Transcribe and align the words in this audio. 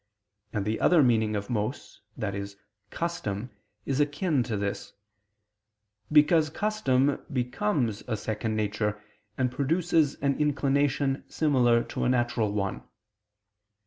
And 0.51 0.65
the 0.65 0.79
other 0.79 1.03
meaning 1.03 1.35
of 1.35 1.47
mos, 1.47 2.01
i.e. 2.19 2.45
custom, 2.89 3.51
is 3.85 3.99
akin 3.99 4.41
to 4.41 4.57
this: 4.57 4.93
because 6.11 6.49
custom 6.49 7.23
becomes 7.31 8.01
a 8.07 8.17
second 8.17 8.55
nature, 8.55 8.99
and 9.37 9.51
produces 9.51 10.15
an 10.15 10.39
inclination 10.39 11.23
similar 11.27 11.83
to 11.83 12.03
a 12.03 12.09
natural 12.09 12.51
one. 12.51 12.81